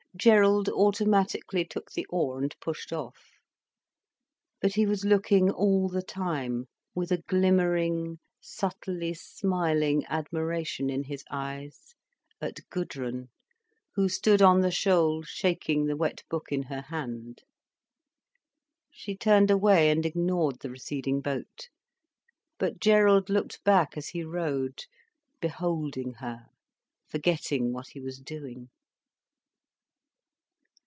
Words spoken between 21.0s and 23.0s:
boat. But